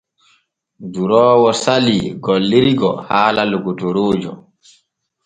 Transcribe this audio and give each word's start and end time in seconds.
Duroowo 0.93 1.51
salii 1.63 2.07
gillirgo 2.23 2.91
haala 3.07 3.41
lokotoroojo. 3.51 4.33